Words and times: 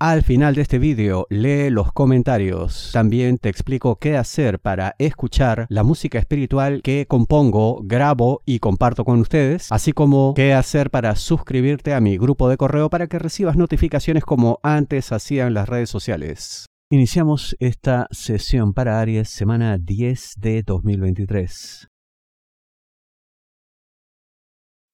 al 0.00 0.22
final 0.22 0.54
de 0.54 0.62
este 0.62 0.78
vídeo 0.78 1.26
lee 1.30 1.70
los 1.70 1.90
comentarios. 1.92 2.90
También 2.92 3.38
te 3.38 3.48
explico 3.48 3.96
qué 3.96 4.16
hacer 4.16 4.58
para 4.58 4.94
escuchar 4.98 5.66
la 5.70 5.82
música 5.82 6.18
espiritual 6.18 6.82
que 6.82 7.06
compongo, 7.06 7.80
grabo 7.82 8.42
y 8.44 8.58
comparto 8.58 9.04
con 9.04 9.18
ustedes, 9.20 9.72
así 9.72 9.92
como 9.92 10.34
qué 10.34 10.52
hacer 10.52 10.90
para 10.90 11.16
suscribirte 11.16 11.94
a 11.94 12.00
mi 12.00 12.18
grupo 12.18 12.50
de 12.50 12.58
correo 12.58 12.90
para 12.90 13.06
que 13.06 13.18
recibas 13.18 13.56
notificaciones 13.56 14.24
como 14.24 14.58
antes 14.62 15.10
hacían 15.10 15.54
las 15.54 15.68
redes 15.68 15.88
sociales. 15.88 16.66
Iniciamos 16.90 17.56
esta 17.58 18.08
sesión 18.10 18.74
para 18.74 19.00
Aries 19.00 19.30
semana 19.30 19.78
10 19.78 20.34
de 20.36 20.62
2023. 20.62 21.88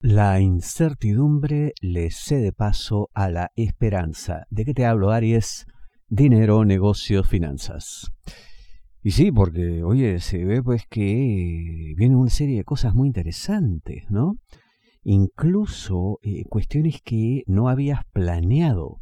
La 0.05 0.41
incertidumbre 0.41 1.75
le 1.81 2.11
cede 2.11 2.53
paso 2.53 3.09
a 3.15 3.31
la 3.31 3.53
esperanza. 3.55 4.47
¿De 4.51 4.65
qué 4.65 4.75
te 4.75 4.85
hablo, 4.85 5.13
Aries? 5.13 5.65
Dinero, 6.09 6.65
negocios, 6.65 7.29
finanzas. 7.29 8.11
Y 9.05 9.13
sí, 9.13 9.31
porque, 9.31 9.85
oye, 9.85 10.19
se 10.19 10.45
ve 10.45 10.61
pues 10.61 10.83
que 10.91 11.95
viene 11.97 12.17
una 12.17 12.31
serie 12.31 12.57
de 12.57 12.65
cosas 12.65 12.95
muy 12.95 13.07
interesantes, 13.07 14.11
¿no? 14.11 14.39
Incluso 15.05 16.19
eh, 16.25 16.47
cuestiones 16.49 17.01
que 17.01 17.45
no 17.47 17.69
habías 17.69 18.01
planeado. 18.13 18.97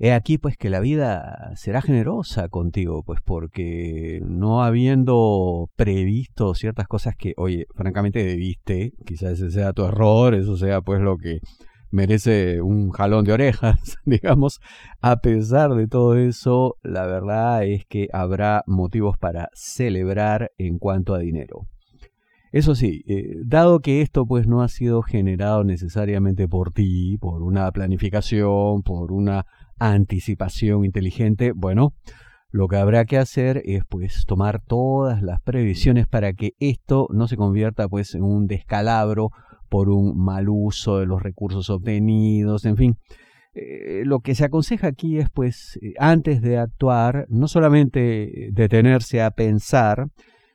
He 0.00 0.12
aquí 0.12 0.38
pues 0.38 0.56
que 0.56 0.70
la 0.70 0.80
vida 0.80 1.52
será 1.54 1.80
generosa 1.80 2.48
contigo, 2.48 3.04
pues 3.04 3.20
porque 3.24 4.20
no 4.26 4.64
habiendo 4.64 5.70
previsto 5.76 6.54
ciertas 6.54 6.88
cosas 6.88 7.14
que, 7.16 7.34
oye, 7.36 7.66
francamente 7.74 8.24
debiste, 8.24 8.92
quizás 9.06 9.34
ese 9.34 9.50
sea 9.52 9.72
tu 9.72 9.84
error, 9.84 10.34
eso 10.34 10.56
sea 10.56 10.80
pues 10.80 11.00
lo 11.00 11.16
que 11.16 11.38
merece 11.94 12.60
un 12.60 12.90
jalón 12.90 13.24
de 13.24 13.32
orejas, 13.32 13.96
digamos, 14.04 14.60
a 15.00 15.20
pesar 15.20 15.74
de 15.74 15.86
todo 15.86 16.16
eso, 16.16 16.76
la 16.82 17.06
verdad 17.06 17.64
es 17.64 17.86
que 17.86 18.08
habrá 18.12 18.64
motivos 18.66 19.16
para 19.16 19.48
celebrar 19.54 20.50
en 20.58 20.78
cuanto 20.78 21.14
a 21.14 21.20
dinero. 21.20 21.68
Eso 22.50 22.74
sí, 22.74 23.02
eh, 23.06 23.36
dado 23.44 23.80
que 23.80 24.00
esto 24.00 24.26
pues 24.26 24.46
no 24.46 24.62
ha 24.62 24.68
sido 24.68 25.02
generado 25.02 25.64
necesariamente 25.64 26.48
por 26.48 26.72
ti, 26.72 27.16
por 27.18 27.42
una 27.42 27.70
planificación, 27.72 28.82
por 28.82 29.12
una 29.12 29.46
anticipación 29.78 30.84
inteligente, 30.84 31.52
bueno, 31.54 31.94
lo 32.50 32.68
que 32.68 32.76
habrá 32.76 33.04
que 33.04 33.18
hacer 33.18 33.62
es 33.64 33.82
pues 33.88 34.24
tomar 34.26 34.62
todas 34.62 35.22
las 35.22 35.40
previsiones 35.40 36.06
para 36.06 36.32
que 36.34 36.52
esto 36.60 37.08
no 37.10 37.26
se 37.26 37.36
convierta 37.36 37.88
pues 37.88 38.14
en 38.14 38.22
un 38.22 38.46
descalabro 38.46 39.30
por 39.68 39.88
un 39.88 40.16
mal 40.16 40.48
uso 40.48 40.98
de 40.98 41.06
los 41.06 41.20
recursos 41.20 41.68
obtenidos, 41.68 42.64
en 42.64 42.76
fin. 42.76 42.96
Eh, 43.54 44.02
lo 44.04 44.20
que 44.20 44.34
se 44.34 44.44
aconseja 44.44 44.86
aquí 44.86 45.18
es 45.18 45.28
pues 45.30 45.78
eh, 45.82 45.94
antes 45.98 46.42
de 46.42 46.58
actuar 46.58 47.26
no 47.28 47.48
solamente 47.48 48.50
detenerse 48.52 49.20
a 49.20 49.32
pensar, 49.32 50.06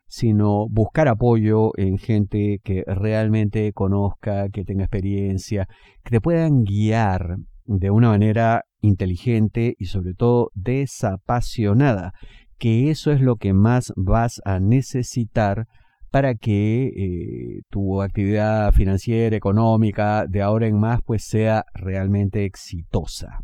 sino 0.08 0.68
buscar 0.70 1.08
apoyo 1.08 1.72
en 1.78 1.98
gente 1.98 2.60
que 2.64 2.84
realmente 2.88 3.74
conozca, 3.74 4.48
que 4.48 4.64
tenga 4.64 4.84
experiencia, 4.84 5.68
que 6.04 6.12
te 6.12 6.22
puedan 6.22 6.64
guiar 6.64 7.38
de 7.66 7.92
una 7.92 8.10
manera 8.10 8.64
inteligente 8.82 9.76
y 9.78 9.86
sobre 9.86 10.14
todo 10.14 10.52
desapasionada, 10.54 12.14
que 12.58 12.90
eso 12.90 13.12
es 13.12 13.22
lo 13.22 13.38
que 13.38 13.54
más 13.54 13.94
vas 13.96 14.42
a 14.46 14.60
necesitar 14.60 15.68
para 16.12 16.36
que 16.36 16.88
eh, 16.88 17.62
tu 17.70 18.02
actividad 18.02 18.72
financiera, 18.74 19.36
económica, 19.36 20.26
de 20.28 20.42
ahora 20.42 20.68
en 20.68 20.80
más, 20.80 21.02
pues 21.06 21.24
sea 21.24 21.66
realmente 21.74 22.46
exitosa. 22.46 23.40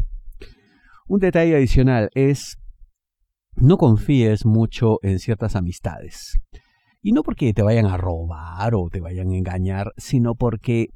Un 1.07 1.19
detalle 1.19 1.56
adicional 1.56 2.09
es 2.16 2.57
no 3.56 3.78
confíes 3.78 4.46
mucho 4.46 4.97
en 5.02 5.19
ciertas 5.19 5.56
amistades. 5.56 6.40
Y 7.02 7.12
no 7.12 7.22
porque 7.22 7.53
te 7.53 7.62
vayan 7.62 7.85
a 7.85 7.97
robar 7.97 8.73
o 8.73 8.90
te 8.91 9.00
vayan 9.00 9.29
a 9.29 9.38
engañar, 9.38 9.94
sino 9.97 10.34
porque 10.34 10.88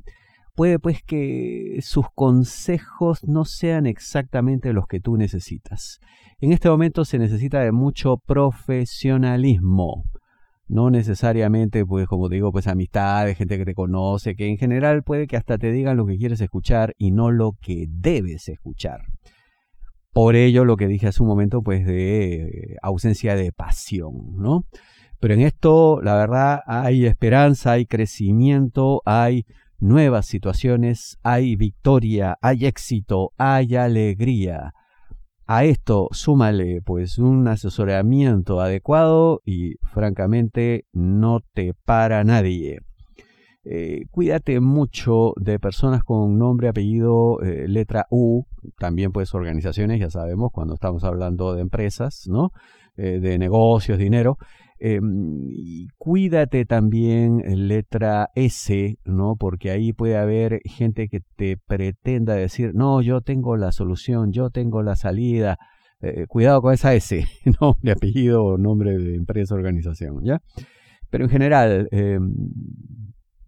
puede 0.59 0.77
pues 0.77 1.01
que 1.01 1.79
sus 1.81 2.07
consejos 2.13 3.25
no 3.25 3.45
sean 3.45 3.85
exactamente 3.85 4.73
los 4.73 4.87
que 4.87 4.99
tú 4.99 5.15
necesitas. 5.15 6.01
En 6.41 6.51
este 6.51 6.69
momento 6.69 7.05
se 7.05 7.17
necesita 7.17 7.61
de 7.61 7.71
mucho 7.71 8.17
profesionalismo. 8.17 10.03
No 10.67 10.89
necesariamente, 10.89 11.85
pues 11.85 12.07
como 12.07 12.27
digo, 12.27 12.51
pues 12.51 12.67
amistad, 12.67 13.25
de 13.25 13.35
gente 13.35 13.57
que 13.57 13.63
te 13.63 13.73
conoce, 13.73 14.35
que 14.35 14.49
en 14.49 14.57
general 14.57 15.01
puede 15.01 15.27
que 15.27 15.37
hasta 15.37 15.57
te 15.57 15.71
digan 15.71 15.95
lo 15.95 16.05
que 16.05 16.17
quieres 16.17 16.41
escuchar 16.41 16.93
y 16.97 17.11
no 17.11 17.31
lo 17.31 17.53
que 17.61 17.85
debes 17.87 18.49
escuchar. 18.49 18.99
Por 20.11 20.35
ello, 20.35 20.65
lo 20.65 20.75
que 20.75 20.87
dije 20.87 21.07
hace 21.07 21.23
un 21.23 21.29
momento, 21.29 21.61
pues 21.61 21.85
de 21.85 22.75
ausencia 22.81 23.37
de 23.37 23.53
pasión, 23.53 24.35
¿no? 24.35 24.65
Pero 25.21 25.35
en 25.35 25.39
esto, 25.39 26.01
la 26.01 26.15
verdad, 26.15 26.59
hay 26.67 27.05
esperanza, 27.05 27.71
hay 27.71 27.85
crecimiento, 27.85 29.01
hay 29.05 29.45
nuevas 29.79 30.25
situaciones, 30.25 31.17
hay 31.23 31.55
victoria, 31.55 32.37
hay 32.41 32.65
éxito, 32.65 33.31
hay 33.37 33.75
alegría. 33.75 34.73
A 35.45 35.63
esto 35.63 36.09
súmale 36.11 36.81
pues 36.85 37.17
un 37.17 37.47
asesoramiento 37.47 38.61
adecuado 38.61 39.41
y 39.45 39.75
francamente 39.93 40.85
no 40.93 41.39
te 41.53 41.73
para 41.85 42.23
nadie. 42.23 42.79
Eh, 43.65 44.05
cuídate 44.09 44.59
mucho 44.61 45.33
de 45.37 45.59
personas 45.59 46.03
con 46.03 46.37
nombre, 46.37 46.69
apellido, 46.69 47.41
eh, 47.41 47.67
letra 47.67 48.05
U, 48.09 48.45
también 48.77 49.11
pues 49.11 49.33
organizaciones, 49.33 49.99
ya 49.99 50.09
sabemos, 50.09 50.51
cuando 50.51 50.75
estamos 50.75 51.03
hablando 51.03 51.53
de 51.53 51.61
empresas, 51.61 52.23
¿no? 52.27 52.51
Eh, 52.95 53.19
de 53.19 53.37
negocios, 53.37 53.97
dinero. 53.97 54.37
Em, 54.81 55.49
y 55.51 55.87
cuídate 55.97 56.65
también 56.65 57.41
letra 57.67 58.29
S, 58.35 58.97
¿no? 59.03 59.35
Porque 59.37 59.71
ahí 59.71 59.91
puede 59.91 60.17
haber 60.17 60.61
gente 60.63 61.09
que 61.09 61.19
te 61.35 61.57
pretenda 61.57 62.33
decir, 62.35 62.71
no, 62.73 63.01
yo 63.01 63.21
tengo 63.21 63.57
la 63.57 63.73
solución, 63.73 64.31
yo 64.31 64.49
tengo 64.49 64.81
la 64.81 64.95
salida. 64.95 65.57
Eh, 66.01 66.27
cuidado 66.27 66.61
con 66.61 66.73
esa 66.73 66.93
S, 66.93 67.25
nombre, 67.61 67.91
apellido, 67.91 68.57
nombre 68.57 68.97
de 68.97 69.15
empresa, 69.15 69.53
organización, 69.53 70.23
¿ya? 70.23 70.41
Pero 71.09 71.25
en 71.25 71.29
general, 71.29 71.89
em, 71.91 72.33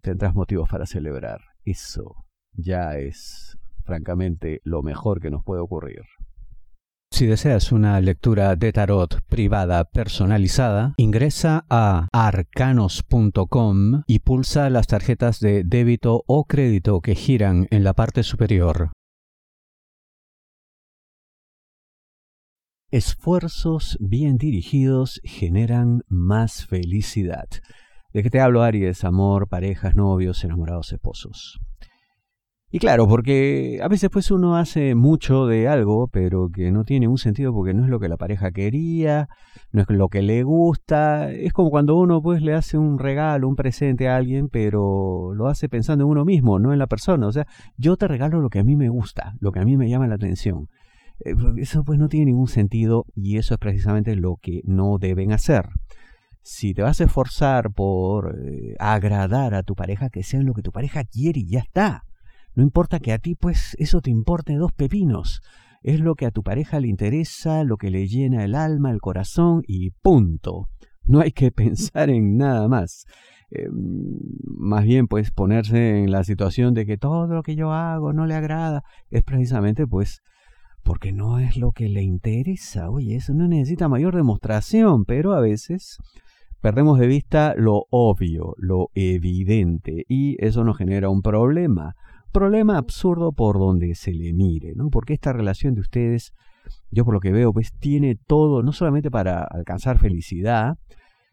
tendrás 0.02 0.36
motivos 0.36 0.70
para 0.70 0.86
celebrar. 0.86 1.40
Eso 1.64 2.16
ya 2.53 2.97
es, 2.97 3.58
francamente, 3.86 4.59
lo 4.64 4.81
mejor 4.81 5.22
que 5.22 5.30
nos 5.30 5.44
puede 5.46 5.62
ocurrir. 5.62 6.02
Si 7.22 7.28
deseas 7.28 7.72
una 7.72 8.02
lectura 8.02 8.56
de 8.56 8.74
tarot 8.74 9.22
privada 9.30 9.84
personalizada, 9.84 10.96
ingresa 10.98 11.68
a 11.70 12.08
arcanos.com 12.12 14.02
y 14.08 14.20
pulsa 14.22 14.72
las 14.72 14.88
tarjetas 14.88 15.40
de 15.40 15.64
débito 15.64 16.24
o 16.26 16.46
crédito 16.46 17.00
que 17.00 17.14
giran 17.14 17.68
en 17.70 17.84
la 17.84 17.94
parte 17.94 18.24
superior. 18.24 18.92
Esfuerzos 22.90 24.00
bien 24.00 24.38
dirigidos 24.38 25.22
generan 25.24 26.02
más 26.08 26.66
felicidad. 26.66 27.46
¿De 28.14 28.24
qué 28.24 28.32
te 28.32 28.40
hablo, 28.40 28.64
Aries? 28.64 29.03
Amor, 29.03 29.47
parejas, 29.47 29.94
novios, 29.94 30.44
enamorados, 30.44 30.91
esposos. 30.91 31.59
Y 32.73 32.79
claro, 32.79 33.06
porque 33.06 33.79
a 33.84 33.90
veces 33.90 34.09
pues 34.09 34.32
uno 34.32 34.56
hace 34.56 34.96
mucho 34.96 35.46
de 35.46 35.68
algo, 35.68 36.08
pero 36.08 36.47
que 36.47 36.72
no 36.72 36.85
tiene 36.85 37.09
un 37.09 37.18
sentido 37.18 37.52
porque 37.52 37.73
no 37.73 37.84
es 37.84 37.90
lo 37.90 38.00
que 38.00 38.08
la 38.08 38.16
pareja 38.16 38.52
quería, 38.52 39.28
no 39.73 39.82
es 39.82 39.90
lo 39.90 40.08
que 40.08 40.22
le 40.22 40.44
gusta. 40.44 41.29
Es 41.34 41.52
como 41.52 41.70
cuando 41.70 41.97
uno 41.97 42.22
pues 42.22 42.41
le 42.41 42.53
hace 42.53 42.78
un 42.78 42.97
regalo, 42.97 43.50
un 43.50 43.58
presente 43.58 44.08
a 44.08 44.16
alguien, 44.16 44.47
pero 44.47 45.34
lo 45.35 45.47
hace 45.47 45.68
pensando 45.68 46.06
en 46.06 46.12
uno 46.12 46.23
mismo, 46.23 46.59
no 46.59 46.72
en 46.72 46.79
la 46.79 46.88
persona. 46.88 47.28
O 47.28 47.32
sea, 47.34 47.46
yo 47.76 47.97
te 47.97 48.08
regalo 48.08 48.40
lo 48.40 48.50
que 48.50 48.59
a 48.59 48.64
mí 48.64 48.78
me 48.78 48.88
gusta, 48.88 49.34
lo 49.41 49.52
que 49.52 49.59
a 49.59 49.66
mí 49.66 49.76
me 49.76 49.90
llama 49.90 50.08
la 50.08 50.16
atención. 50.16 50.70
Eh, 51.26 51.35
eso 51.58 51.84
pues 51.84 52.00
no 52.00 52.08
tiene 52.08 52.28
ningún 52.28 52.47
sentido 52.47 53.03
y 53.14 53.35
eso 53.35 53.53
es 53.53 53.59
precisamente 53.59 54.16
lo 54.16 54.38
que 54.41 54.62
no 54.64 54.97
deben 54.97 55.34
hacer. 55.34 55.66
Si 56.41 56.74
te 56.74 56.84
vas 56.84 57.02
a 57.02 57.03
esforzar 57.03 57.74
por 57.74 58.34
eh, 58.34 58.76
agradar 58.79 59.56
a 59.56 59.64
tu 59.64 59.76
pareja, 59.76 60.09
que 60.09 60.24
sea 60.24 60.41
lo 60.41 60.53
que 60.53 60.62
tu 60.62 60.72
pareja 60.72 61.03
quiere 61.03 61.41
y 61.41 61.50
ya 61.50 61.59
está 61.59 62.06
no 62.56 62.64
importa 62.64 63.00
que 63.00 63.14
a 63.14 63.20
ti 63.20 63.36
pues 63.36 63.76
eso 63.80 64.02
te 64.02 64.12
importe 64.12 64.56
dos 64.56 64.72
pepinos. 64.74 65.42
es 65.84 66.00
lo 66.00 66.16
que 66.16 66.28
a 66.28 66.32
tu 66.32 66.44
pareja 66.44 66.80
le 66.80 66.88
interesa, 66.88 67.64
lo 67.64 67.78
que 67.78 67.90
le 67.90 68.08
llena 68.08 68.44
el 68.44 68.53
alma, 68.53 68.92
el 68.92 69.02
corazón 69.02 69.64
y 69.68 69.90
punto. 69.90 70.68
No 71.06 71.22
hay 71.22 71.32
que 71.32 71.52
pensar 71.52 72.09
en 72.09 72.38
nada 72.38 72.68
más. 72.68 73.06
Eh, 73.52 73.68
más 73.72 74.86
bien 74.86 75.08
pues 75.08 75.32
ponerse 75.32 76.03
en 76.03 76.12
la 76.12 76.24
situación 76.24 76.74
de 76.74 76.86
que 76.86 76.98
todo 76.98 77.28
lo 77.28 77.44
que 77.44 77.56
yo 77.56 77.74
hago 77.74 78.14
no 78.14 78.26
le 78.26 78.36
agrada 78.36 78.84
es 79.09 79.24
precisamente 79.24 79.86
pues 79.86 80.22
porque 80.84 81.12
no 81.12 81.40
es 81.40 81.58
lo 81.58 81.72
que 81.72 81.90
le 81.90 82.02
interesa. 82.02 82.90
Oye, 82.90 83.16
eso 83.16 83.34
no 83.34 83.48
necesita 83.48 83.88
mayor 83.88 84.16
demostración, 84.16 85.06
pero 85.06 85.34
a 85.34 85.42
veces 85.42 85.98
perdemos 86.62 87.00
de 87.00 87.08
vista 87.08 87.53
lo 87.56 87.86
obvio, 87.90 88.53
lo 88.58 88.90
evidente, 88.94 90.06
y 90.08 90.44
eso 90.44 90.64
nos 90.64 90.78
genera 90.78 91.09
un 91.09 91.22
problema. 91.22 91.96
Problema 92.31 92.78
absurdo 92.78 93.31
por 93.31 93.59
donde 93.59 93.93
se 93.95 94.13
le 94.13 94.33
mire, 94.33 94.73
¿no? 94.75 94.89
Porque 94.89 95.13
esta 95.13 95.33
relación 95.33 95.73
de 95.75 95.81
ustedes, 95.81 96.31
yo 96.89 97.03
por 97.03 97.13
lo 97.13 97.19
que 97.19 97.31
veo, 97.31 97.51
pues 97.51 97.72
tiene 97.79 98.16
todo, 98.16 98.63
no 98.63 98.72
solamente 98.72 99.11
para 99.11 99.43
alcanzar 99.43 99.99
felicidad, 99.99 100.78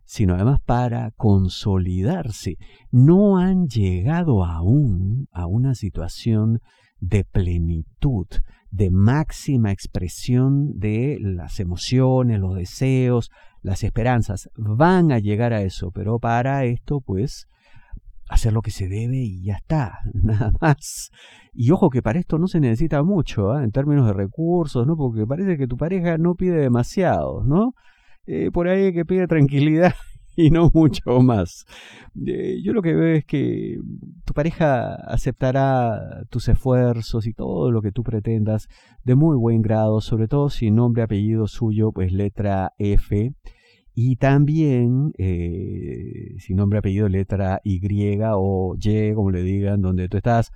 sino 0.04 0.34
además 0.34 0.60
para 0.64 1.10
consolidarse. 1.12 2.56
No 2.90 3.38
han 3.38 3.66
llegado 3.66 4.44
aún 4.44 5.28
a 5.32 5.46
una 5.46 5.74
situación 5.74 6.60
de 6.98 7.24
plenitud, 7.24 8.26
de 8.70 8.90
máxima 8.90 9.70
expresión 9.70 10.78
de 10.78 11.18
las 11.20 11.60
emociones, 11.60 12.40
los 12.40 12.56
deseos, 12.56 13.30
las 13.62 13.84
esperanzas. 13.84 14.48
Van 14.56 15.12
a 15.12 15.18
llegar 15.18 15.52
a 15.52 15.62
eso, 15.62 15.90
pero 15.92 16.18
para 16.18 16.64
esto, 16.64 17.00
pues, 17.00 17.46
hacer 18.28 18.52
lo 18.52 18.62
que 18.62 18.70
se 18.70 18.88
debe 18.88 19.16
y 19.16 19.44
ya 19.44 19.56
está, 19.56 19.98
nada 20.14 20.52
más. 20.60 21.10
Y 21.52 21.70
ojo 21.70 21.90
que 21.90 22.02
para 22.02 22.18
esto 22.18 22.38
no 22.38 22.46
se 22.46 22.60
necesita 22.60 23.02
mucho, 23.02 23.52
¿ah? 23.52 23.64
en 23.64 23.70
términos 23.70 24.06
de 24.06 24.12
recursos, 24.12 24.86
¿no? 24.86 24.96
Porque 24.96 25.26
parece 25.26 25.56
que 25.56 25.66
tu 25.66 25.76
pareja 25.76 26.18
no 26.18 26.34
pide 26.34 26.60
demasiado, 26.60 27.42
¿no? 27.44 27.72
Eh, 28.26 28.50
por 28.52 28.68
ahí 28.68 28.92
que 28.92 29.04
pide 29.04 29.26
tranquilidad 29.26 29.94
y 30.36 30.50
no 30.50 30.70
mucho 30.72 31.20
más. 31.20 31.64
Eh, 32.26 32.60
yo 32.62 32.72
lo 32.72 32.82
que 32.82 32.94
veo 32.94 33.16
es 33.16 33.24
que 33.24 33.78
tu 34.24 34.34
pareja 34.34 34.94
aceptará 34.94 36.24
tus 36.30 36.48
esfuerzos 36.48 37.26
y 37.26 37.32
todo 37.32 37.70
lo 37.70 37.80
que 37.80 37.90
tú 37.90 38.02
pretendas 38.02 38.68
de 39.02 39.14
muy 39.14 39.36
buen 39.36 39.62
grado, 39.62 40.00
sobre 40.00 40.28
todo 40.28 40.50
si 40.50 40.70
nombre, 40.70 41.02
apellido 41.02 41.46
suyo, 41.46 41.90
pues 41.90 42.12
letra 42.12 42.72
F. 42.78 43.32
Y 44.00 44.14
también, 44.14 45.10
eh, 45.18 46.36
si 46.38 46.54
nombre, 46.54 46.78
apellido, 46.78 47.08
letra 47.08 47.60
Y 47.64 47.80
o 48.32 48.76
Y, 48.78 49.12
como 49.12 49.32
le 49.32 49.42
digan, 49.42 49.80
donde 49.80 50.08
tú 50.08 50.18
estás, 50.18 50.52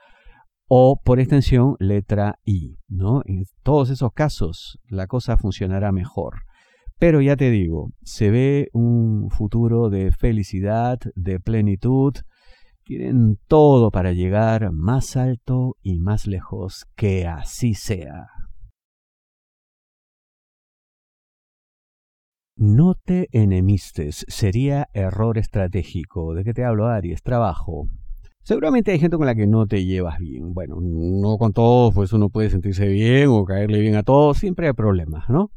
o 0.68 1.00
por 1.04 1.18
extensión, 1.18 1.74
letra 1.80 2.36
I, 2.44 2.76
¿no? 2.86 3.22
En 3.24 3.42
todos 3.64 3.90
esos 3.90 4.12
casos, 4.12 4.78
la 4.86 5.08
cosa 5.08 5.38
funcionará 5.38 5.90
mejor. 5.90 6.34
Pero 7.00 7.20
ya 7.20 7.34
te 7.34 7.50
digo, 7.50 7.90
se 8.04 8.30
ve 8.30 8.68
un 8.74 9.28
futuro 9.28 9.90
de 9.90 10.12
felicidad, 10.12 11.00
de 11.16 11.40
plenitud. 11.40 12.12
Tienen 12.84 13.38
todo 13.48 13.90
para 13.90 14.12
llegar 14.12 14.70
más 14.70 15.16
alto 15.16 15.74
y 15.82 15.98
más 15.98 16.28
lejos. 16.28 16.84
Que 16.94 17.26
así 17.26 17.74
sea. 17.74 18.28
No 22.56 22.94
te 22.94 23.28
enemistes, 23.32 24.24
sería 24.28 24.88
error 24.92 25.38
estratégico. 25.38 26.34
¿De 26.34 26.44
qué 26.44 26.52
te 26.52 26.64
hablo, 26.64 26.86
Aries? 26.86 27.22
Trabajo. 27.22 27.86
Seguramente 28.42 28.90
hay 28.90 28.98
gente 28.98 29.16
con 29.16 29.26
la 29.26 29.34
que 29.34 29.46
no 29.46 29.66
te 29.66 29.84
llevas 29.84 30.18
bien. 30.18 30.52
Bueno, 30.52 30.78
no 30.80 31.38
con 31.38 31.52
todos, 31.52 31.94
pues 31.94 32.12
uno 32.12 32.28
puede 32.28 32.50
sentirse 32.50 32.88
bien 32.88 33.28
o 33.28 33.44
caerle 33.44 33.80
bien 33.80 33.94
a 33.94 34.02
todos, 34.02 34.38
siempre 34.38 34.66
hay 34.66 34.72
problemas, 34.72 35.28
¿no? 35.28 35.50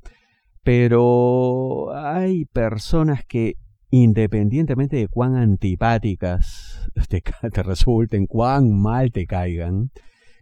Pero 0.64 1.94
hay 1.96 2.46
personas 2.46 3.26
que 3.26 3.56
independientemente 3.90 4.98
de 4.98 5.08
cuán 5.08 5.36
antipáticas 5.36 6.90
te, 7.10 7.64
resulten, 7.64 8.28
cuán 8.28 8.72
mal 8.72 9.12
te 9.12 9.26
caigan, 9.26 9.92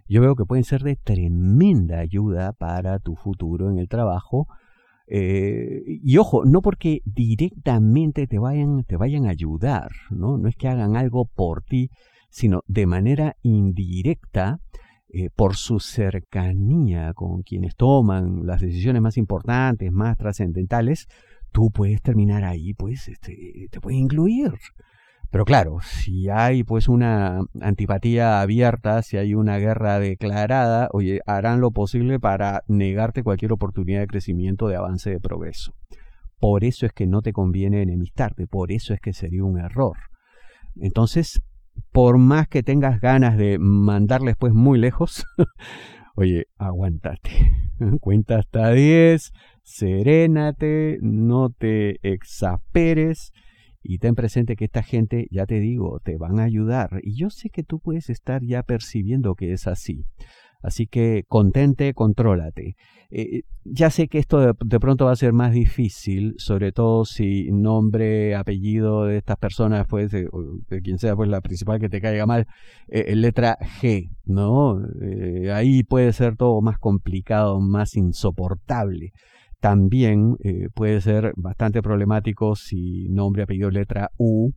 yo 0.07 0.21
veo 0.21 0.35
que 0.35 0.45
pueden 0.45 0.63
ser 0.63 0.83
de 0.83 0.95
tremenda 0.95 1.99
ayuda 1.99 2.53
para 2.53 2.99
tu 2.99 3.15
futuro 3.15 3.69
en 3.69 3.77
el 3.77 3.87
trabajo. 3.87 4.47
Eh, 5.07 5.83
y 5.85 6.17
ojo, 6.17 6.45
no 6.45 6.61
porque 6.61 7.01
directamente 7.05 8.27
te 8.27 8.39
vayan, 8.39 8.83
te 8.85 8.95
vayan 8.95 9.25
a 9.25 9.31
ayudar, 9.31 9.91
¿no? 10.09 10.37
No 10.37 10.47
es 10.47 10.55
que 10.55 10.67
hagan 10.67 10.95
algo 10.95 11.25
por 11.25 11.63
ti, 11.63 11.89
sino 12.29 12.61
de 12.67 12.85
manera 12.85 13.35
indirecta 13.41 14.59
eh, 15.09 15.29
por 15.35 15.55
su 15.55 15.79
cercanía 15.79 17.13
con 17.13 17.43
quienes 17.43 17.75
toman 17.75 18.47
las 18.47 18.61
decisiones 18.61 19.01
más 19.01 19.17
importantes, 19.17 19.91
más 19.91 20.17
trascendentales, 20.17 21.07
tú 21.51 21.69
puedes 21.69 22.01
terminar 22.01 22.43
ahí, 22.43 22.73
pues 22.73 23.07
este, 23.07 23.67
te 23.69 23.79
puede 23.79 23.97
incluir. 23.97 24.53
Pero 25.33 25.45
claro, 25.45 25.79
si 25.81 26.29
hay 26.29 26.63
pues 26.63 26.87
una 26.87 27.39
antipatía 27.59 28.39
abierta, 28.39 29.01
si 29.01 29.17
hay 29.17 29.33
una 29.33 29.57
guerra 29.57 29.97
declarada, 29.97 30.89
oye, 30.93 31.21
harán 31.25 31.59
lo 31.59 31.71
posible 31.71 32.19
para 32.19 32.61
negarte 32.67 33.23
cualquier 33.23 33.51
oportunidad 33.51 34.01
de 34.01 34.05
crecimiento, 34.05 34.67
de 34.67 34.75
avance, 34.75 35.09
de 35.09 35.19
progreso. 35.19 35.73
Por 36.39 36.63
eso 36.63 36.85
es 36.85 36.93
que 36.93 37.07
no 37.07 37.23
te 37.23 37.33
conviene 37.33 37.81
enemistarte, 37.81 38.45
por 38.45 38.71
eso 38.71 38.93
es 38.93 39.01
que 39.01 39.11
sería 39.11 39.43
un 39.43 39.57
error. 39.57 39.97
Entonces, 40.79 41.41
por 41.91 42.19
más 42.19 42.47
que 42.47 42.61
tengas 42.61 43.01
ganas 43.01 43.35
de 43.35 43.57
mandarles 43.57 44.35
pues 44.37 44.53
muy 44.53 44.77
lejos, 44.77 45.25
oye, 46.15 46.45
aguántate. 46.59 47.71
Cuenta 48.01 48.37
hasta 48.37 48.69
10, 48.69 49.33
serénate, 49.63 50.99
no 51.01 51.49
te 51.49 51.97
exaperes 52.07 53.33
y 53.83 53.99
ten 53.99 54.15
presente 54.15 54.55
que 54.55 54.65
esta 54.65 54.83
gente, 54.83 55.27
ya 55.29 55.45
te 55.45 55.59
digo, 55.59 55.99
te 56.03 56.17
van 56.17 56.39
a 56.39 56.43
ayudar. 56.43 57.01
Y 57.03 57.15
yo 57.15 57.29
sé 57.29 57.49
que 57.49 57.63
tú 57.63 57.79
puedes 57.79 58.09
estar 58.09 58.41
ya 58.43 58.63
percibiendo 58.63 59.35
que 59.35 59.53
es 59.53 59.67
así. 59.67 60.05
Así 60.63 60.87
que 60.87 61.25
contente, 61.27 61.93
contrólate. 61.93 62.77
Eh, 63.11 63.41
ya 63.65 63.89
sé 63.89 64.07
que 64.07 64.17
esto 64.17 64.39
de, 64.39 64.79
pronto 64.79 65.05
va 65.05 65.11
a 65.11 65.15
ser 65.17 65.33
más 65.33 65.51
difícil, 65.51 66.35
sobre 66.37 66.71
todo 66.71 67.03
si 67.03 67.51
nombre, 67.51 68.33
apellido 68.33 69.05
de 69.05 69.17
estas 69.17 69.37
personas, 69.37 69.85
pues, 69.87 70.11
de, 70.11 70.29
quien 70.81 70.99
sea, 70.99 71.17
pues 71.17 71.29
la 71.29 71.41
principal 71.41 71.79
que 71.79 71.89
te 71.89 71.99
caiga 71.99 72.25
mal, 72.25 72.47
eh, 72.87 73.13
letra 73.15 73.57
G, 73.81 74.09
¿no? 74.23 74.79
Eh, 75.01 75.51
ahí 75.51 75.83
puede 75.83 76.13
ser 76.13 76.37
todo 76.37 76.61
más 76.61 76.79
complicado, 76.79 77.59
más 77.59 77.95
insoportable. 77.97 79.11
También 79.63 80.35
puede 80.73 80.99
ser 80.99 81.31
bastante 81.37 81.81
problemático 81.81 82.57
si 82.57 83.07
nombre, 83.07 83.43
apellido, 83.43 83.69
letra 83.69 84.11
U, 84.17 84.51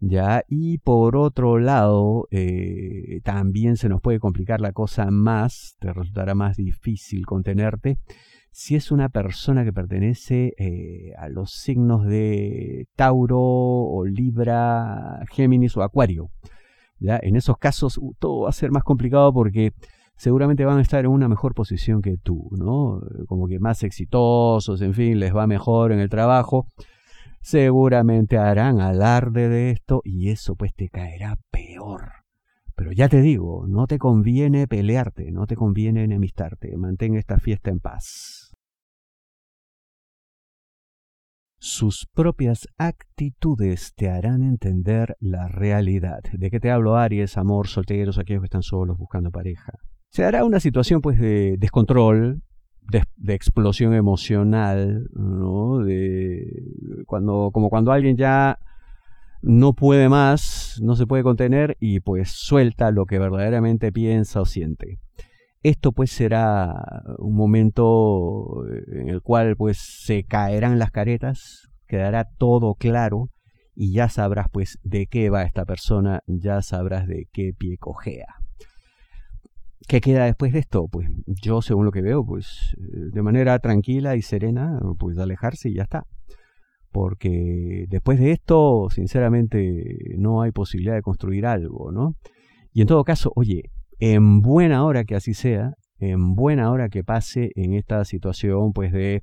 ¿ya? 0.00 0.42
Y 0.46 0.76
por 0.78 1.16
otro 1.16 1.58
lado, 1.58 2.28
eh, 2.30 3.20
también 3.24 3.78
se 3.78 3.88
nos 3.88 4.02
puede 4.02 4.20
complicar 4.20 4.60
la 4.60 4.72
cosa 4.72 5.10
más, 5.10 5.76
te 5.80 5.90
resultará 5.90 6.34
más 6.34 6.58
difícil 6.58 7.24
contenerte 7.24 7.98
si 8.50 8.74
es 8.74 8.90
una 8.90 9.10
persona 9.10 9.64
que 9.64 9.72
pertenece 9.72 10.54
eh, 10.56 11.12
a 11.18 11.28
los 11.28 11.52
signos 11.52 12.06
de 12.06 12.88
Tauro 12.96 13.38
o 13.38 14.06
Libra, 14.06 15.20
Géminis 15.30 15.76
o 15.76 15.82
Acuario. 15.82 16.30
¿ya? 16.98 17.20
En 17.22 17.36
esos 17.36 17.58
casos 17.58 17.98
uh, 17.98 18.14
todo 18.18 18.42
va 18.42 18.48
a 18.48 18.52
ser 18.52 18.70
más 18.70 18.82
complicado 18.82 19.30
porque 19.34 19.72
seguramente 20.16 20.64
van 20.64 20.78
a 20.78 20.82
estar 20.82 21.04
en 21.04 21.10
una 21.10 21.28
mejor 21.28 21.54
posición 21.54 22.02
que 22.02 22.16
tú, 22.16 22.48
¿no? 22.52 23.00
Como 23.26 23.48
que 23.48 23.58
más 23.58 23.82
exitosos, 23.82 24.80
en 24.82 24.94
fin, 24.94 25.20
les 25.20 25.34
va 25.34 25.46
mejor 25.46 25.92
en 25.92 26.00
el 26.00 26.08
trabajo 26.08 26.68
seguramente 27.46 28.38
harán 28.38 28.80
alarde 28.80 29.48
de 29.48 29.70
esto 29.70 30.02
y 30.02 30.30
eso 30.30 30.56
pues 30.56 30.74
te 30.74 30.88
caerá 30.88 31.38
peor. 31.52 32.10
Pero 32.74 32.90
ya 32.90 33.08
te 33.08 33.20
digo, 33.20 33.66
no 33.68 33.86
te 33.86 33.98
conviene 33.98 34.66
pelearte, 34.66 35.30
no 35.30 35.46
te 35.46 35.54
conviene 35.54 36.02
enemistarte, 36.02 36.76
mantén 36.76 37.14
esta 37.14 37.38
fiesta 37.38 37.70
en 37.70 37.78
paz. 37.78 38.52
Sus 41.58 42.08
propias 42.12 42.66
actitudes 42.78 43.94
te 43.94 44.10
harán 44.10 44.42
entender 44.42 45.16
la 45.20 45.46
realidad. 45.46 46.24
¿De 46.32 46.50
qué 46.50 46.58
te 46.58 46.72
hablo, 46.72 46.96
Aries, 46.96 47.38
amor, 47.38 47.68
solteros, 47.68 48.18
aquellos 48.18 48.42
que 48.42 48.46
están 48.46 48.62
solos 48.62 48.98
buscando 48.98 49.30
pareja? 49.30 49.72
Se 50.16 50.24
hará 50.24 50.46
una 50.46 50.60
situación 50.60 51.02
pues 51.02 51.20
de 51.20 51.56
descontrol, 51.58 52.40
de, 52.90 53.34
explosión 53.34 53.92
emocional, 53.92 55.10
¿no? 55.12 55.80
De 55.80 56.42
cuando, 57.04 57.50
como 57.52 57.68
cuando 57.68 57.92
alguien 57.92 58.16
ya 58.16 58.58
no 59.42 59.74
puede 59.74 60.08
más, 60.08 60.80
no 60.82 60.96
se 60.96 61.06
puede 61.06 61.22
contener 61.22 61.76
y 61.80 62.00
pues 62.00 62.30
suelta 62.30 62.90
lo 62.92 63.04
que 63.04 63.18
verdaderamente 63.18 63.92
piensa 63.92 64.40
o 64.40 64.46
siente. 64.46 65.00
Esto 65.62 65.92
pues 65.92 66.12
será 66.12 67.02
un 67.18 67.36
momento 67.36 68.64
en 68.90 69.10
el 69.10 69.20
cual 69.20 69.54
pues 69.54 69.76
se 69.76 70.24
caerán 70.24 70.78
las 70.78 70.92
caretas, 70.92 71.68
quedará 71.86 72.24
todo 72.38 72.74
claro 72.76 73.28
y 73.74 73.92
ya 73.92 74.08
sabrás 74.08 74.46
pues 74.50 74.78
de 74.82 75.08
qué 75.08 75.28
va 75.28 75.42
esta 75.42 75.66
persona, 75.66 76.20
ya 76.26 76.62
sabrás 76.62 77.06
de 77.06 77.28
qué 77.34 77.52
pie 77.52 77.76
cojea 77.76 78.45
¿Qué 79.88 80.00
queda 80.00 80.24
después 80.24 80.52
de 80.52 80.58
esto? 80.58 80.88
Pues 80.88 81.08
yo, 81.26 81.62
según 81.62 81.84
lo 81.84 81.92
que 81.92 82.02
veo, 82.02 82.24
pues 82.24 82.74
eh, 82.76 83.10
de 83.12 83.22
manera 83.22 83.58
tranquila 83.60 84.16
y 84.16 84.22
serena, 84.22 84.80
pues 84.98 85.16
alejarse 85.18 85.68
y 85.68 85.74
ya 85.74 85.84
está. 85.84 86.04
Porque 86.90 87.86
después 87.88 88.18
de 88.18 88.32
esto, 88.32 88.88
sinceramente, 88.90 90.14
no 90.18 90.42
hay 90.42 90.50
posibilidad 90.50 90.94
de 90.94 91.02
construir 91.02 91.46
algo, 91.46 91.92
¿no? 91.92 92.16
Y 92.72 92.80
en 92.80 92.88
todo 92.88 93.04
caso, 93.04 93.30
oye, 93.36 93.70
en 93.98 94.40
buena 94.40 94.84
hora 94.84 95.04
que 95.04 95.14
así 95.14 95.34
sea, 95.34 95.74
en 95.98 96.34
buena 96.34 96.70
hora 96.72 96.88
que 96.88 97.04
pase 97.04 97.52
en 97.54 97.72
esta 97.74 98.04
situación, 98.04 98.72
pues 98.72 98.92
de 98.92 99.22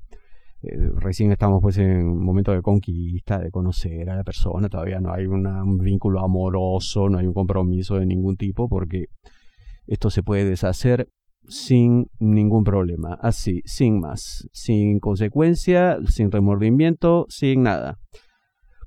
eh, 0.62 0.90
recién 0.96 1.30
estamos 1.30 1.60
pues 1.60 1.76
en 1.76 2.08
un 2.08 2.24
momento 2.24 2.52
de 2.52 2.62
conquista, 2.62 3.38
de 3.38 3.50
conocer 3.50 4.08
a 4.08 4.16
la 4.16 4.24
persona, 4.24 4.68
todavía 4.68 4.98
no 4.98 5.12
hay 5.12 5.26
un 5.26 5.78
vínculo 5.78 6.20
amoroso, 6.20 7.08
no 7.10 7.18
hay 7.18 7.26
un 7.26 7.34
compromiso 7.34 7.96
de 7.96 8.06
ningún 8.06 8.36
tipo, 8.36 8.68
porque 8.68 9.06
esto 9.86 10.10
se 10.10 10.22
puede 10.22 10.44
deshacer 10.44 11.08
sin 11.46 12.06
ningún 12.18 12.64
problema, 12.64 13.18
así, 13.20 13.62
sin 13.64 14.00
más, 14.00 14.48
sin 14.52 14.98
consecuencia, 14.98 15.98
sin 16.06 16.30
remordimiento, 16.30 17.26
sin 17.28 17.62
nada. 17.62 17.98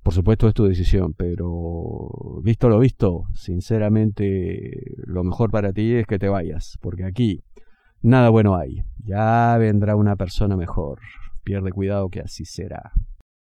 Por 0.03 0.13
supuesto 0.13 0.47
es 0.47 0.53
tu 0.53 0.65
decisión, 0.65 1.13
pero 1.13 2.41
visto 2.41 2.69
lo 2.69 2.79
visto, 2.79 3.25
sinceramente 3.33 4.71
lo 5.05 5.23
mejor 5.23 5.51
para 5.51 5.73
ti 5.73 5.95
es 5.95 6.07
que 6.07 6.17
te 6.17 6.29
vayas, 6.29 6.77
porque 6.81 7.03
aquí 7.03 7.43
nada 8.01 8.29
bueno 8.29 8.55
hay. 8.55 8.83
Ya 9.03 9.57
vendrá 9.57 9.95
una 9.95 10.15
persona 10.15 10.55
mejor. 10.55 10.99
Pierde 11.43 11.71
cuidado 11.71 12.09
que 12.09 12.21
así 12.21 12.45
será. 12.45 12.93